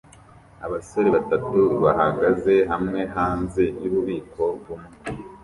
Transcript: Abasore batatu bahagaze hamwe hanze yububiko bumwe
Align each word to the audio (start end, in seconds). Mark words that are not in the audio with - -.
Abasore 0.65 1.07
batatu 1.17 1.59
bahagaze 1.83 2.53
hamwe 2.71 2.99
hanze 3.15 3.63
yububiko 3.81 4.43
bumwe 4.63 4.91